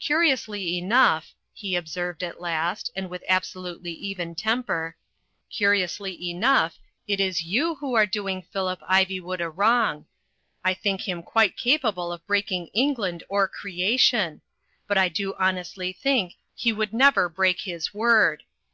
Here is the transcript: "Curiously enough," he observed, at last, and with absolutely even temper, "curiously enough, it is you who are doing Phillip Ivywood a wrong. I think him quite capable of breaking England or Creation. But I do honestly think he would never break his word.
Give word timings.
"Curiously 0.00 0.78
enough," 0.78 1.34
he 1.52 1.76
observed, 1.76 2.24
at 2.24 2.40
last, 2.40 2.90
and 2.96 3.10
with 3.10 3.22
absolutely 3.28 3.92
even 3.92 4.34
temper, 4.34 4.96
"curiously 5.50 6.30
enough, 6.30 6.78
it 7.06 7.20
is 7.20 7.42
you 7.42 7.74
who 7.74 7.92
are 7.92 8.06
doing 8.06 8.40
Phillip 8.40 8.80
Ivywood 8.80 9.42
a 9.42 9.50
wrong. 9.50 10.06
I 10.64 10.72
think 10.72 11.02
him 11.02 11.22
quite 11.22 11.58
capable 11.58 12.12
of 12.14 12.26
breaking 12.26 12.68
England 12.72 13.24
or 13.28 13.46
Creation. 13.46 14.40
But 14.86 14.96
I 14.96 15.10
do 15.10 15.34
honestly 15.38 15.92
think 15.92 16.36
he 16.54 16.72
would 16.72 16.94
never 16.94 17.28
break 17.28 17.60
his 17.60 17.92
word. 17.92 18.44